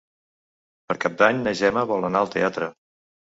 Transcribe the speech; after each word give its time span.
Per 0.91 0.95
Cap 1.03 1.19
d'Any 1.19 1.43
na 1.49 1.53
Gemma 1.61 1.85
vol 1.91 2.09
anar 2.09 2.21
al 2.27 2.31
teatre. 2.37 2.71